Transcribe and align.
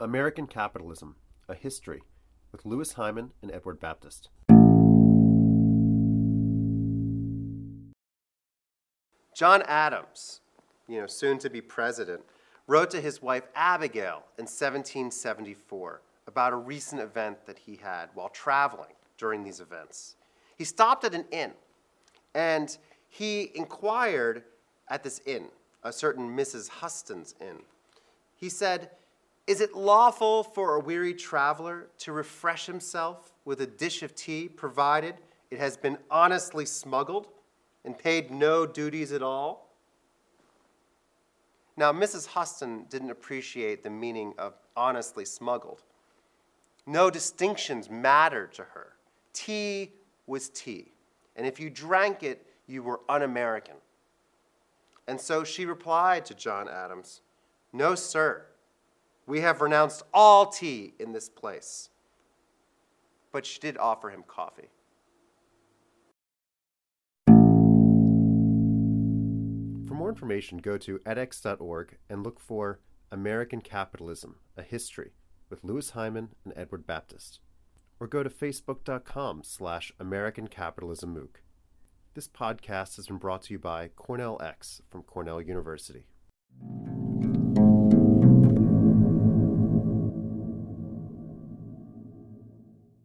American 0.00 0.46
Capitalism 0.46 1.16
A 1.46 1.54
History 1.54 2.00
with 2.52 2.64
Louis 2.64 2.90
Hyman 2.94 3.32
and 3.42 3.52
Edward 3.52 3.78
Baptist. 3.78 4.30
John 9.34 9.62
Adams, 9.66 10.40
you 10.88 10.98
know, 10.98 11.06
soon 11.06 11.38
to 11.40 11.50
be 11.50 11.60
president, 11.60 12.22
wrote 12.66 12.90
to 12.92 13.00
his 13.00 13.20
wife 13.20 13.42
Abigail 13.54 14.24
in 14.38 14.44
1774 14.44 16.00
about 16.26 16.54
a 16.54 16.56
recent 16.56 17.02
event 17.02 17.44
that 17.44 17.58
he 17.58 17.76
had 17.76 18.08
while 18.14 18.30
traveling 18.30 18.94
during 19.18 19.44
these 19.44 19.60
events. 19.60 20.16
He 20.56 20.64
stopped 20.64 21.04
at 21.04 21.14
an 21.14 21.26
inn 21.30 21.52
and 22.34 22.74
he 23.10 23.50
inquired 23.54 24.44
at 24.88 25.02
this 25.02 25.20
inn, 25.26 25.48
a 25.82 25.92
certain 25.92 26.34
Mrs. 26.34 26.70
Huston's 26.70 27.34
inn. 27.38 27.58
He 28.34 28.48
said, 28.48 28.90
Is 29.46 29.60
it 29.60 29.74
lawful 29.74 30.44
for 30.44 30.76
a 30.76 30.80
weary 30.80 31.14
traveler 31.14 31.88
to 31.98 32.12
refresh 32.12 32.66
himself 32.66 33.32
with 33.44 33.60
a 33.60 33.66
dish 33.66 34.02
of 34.02 34.14
tea 34.14 34.48
provided 34.48 35.16
it 35.50 35.58
has 35.58 35.76
been 35.76 35.98
honestly 36.10 36.64
smuggled 36.64 37.28
and 37.84 37.98
paid 37.98 38.30
no 38.30 38.66
duties 38.66 39.12
at 39.12 39.22
all? 39.22 39.70
Now, 41.76 41.92
Mrs. 41.92 42.26
Huston 42.26 42.84
didn't 42.90 43.10
appreciate 43.10 43.82
the 43.82 43.90
meaning 43.90 44.34
of 44.38 44.54
honestly 44.76 45.24
smuggled. 45.24 45.82
No 46.86 47.10
distinctions 47.10 47.88
mattered 47.88 48.52
to 48.54 48.64
her. 48.64 48.94
Tea 49.32 49.92
was 50.26 50.48
tea. 50.50 50.92
And 51.36 51.46
if 51.46 51.58
you 51.58 51.70
drank 51.70 52.22
it, 52.22 52.46
you 52.66 52.82
were 52.82 53.00
un 53.08 53.22
American. 53.22 53.76
And 55.08 55.20
so 55.20 55.42
she 55.42 55.66
replied 55.66 56.24
to 56.26 56.34
John 56.34 56.68
Adams 56.68 57.22
No, 57.72 57.94
sir. 57.94 58.44
We 59.30 59.40
have 59.42 59.60
renounced 59.60 60.02
all 60.12 60.46
tea 60.46 60.94
in 60.98 61.12
this 61.12 61.28
place. 61.28 61.90
But 63.30 63.46
she 63.46 63.60
did 63.60 63.78
offer 63.78 64.10
him 64.10 64.24
coffee. 64.26 64.70
For 69.86 69.94
more 69.94 70.08
information, 70.08 70.58
go 70.58 70.76
to 70.78 70.98
edX.org 71.06 71.98
and 72.08 72.24
look 72.24 72.40
for 72.40 72.80
American 73.12 73.60
Capitalism, 73.60 74.34
a 74.56 74.62
History 74.62 75.12
with 75.48 75.62
Louis 75.62 75.90
Hyman 75.90 76.30
and 76.44 76.52
Edward 76.56 76.84
Baptist. 76.84 77.38
Or 78.00 78.08
go 78.08 78.24
to 78.24 78.30
facebook.com 78.30 79.44
slash 79.44 79.92
American 80.00 80.48
Capitalism 80.48 81.14
MOOC. 81.14 81.36
This 82.14 82.26
podcast 82.26 82.96
has 82.96 83.06
been 83.06 83.18
brought 83.18 83.42
to 83.42 83.52
you 83.52 83.60
by 83.60 83.90
Cornell 83.94 84.42
X 84.42 84.82
from 84.90 85.04
Cornell 85.04 85.40
University. 85.40 86.06